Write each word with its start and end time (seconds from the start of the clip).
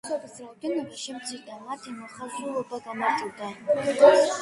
ასოების 0.05 0.37
რაოდენობა 0.43 0.95
შემცირდა, 1.01 1.59
მათი 1.69 1.95
მოხაზულობა 2.01 2.83
გამარტივდა. 2.89 3.55